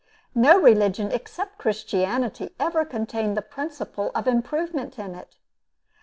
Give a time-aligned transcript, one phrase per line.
[0.33, 5.35] No religion except Christianity ever contained the principle of improvement in it.